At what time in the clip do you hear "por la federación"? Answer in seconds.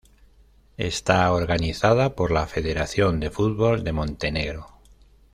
2.15-3.19